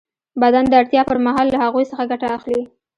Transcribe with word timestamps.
بدن 0.41 0.63
د 0.69 0.73
اړتیا 0.81 1.01
پر 1.09 1.17
مهال 1.25 1.45
له 1.53 1.57
هغوی 1.63 1.85
څخه 1.91 2.09
ګټه 2.11 2.27
اخلي. 2.37 2.61